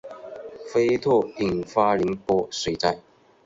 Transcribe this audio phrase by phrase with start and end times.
[0.73, 2.97] 菲特引发宁波水灾。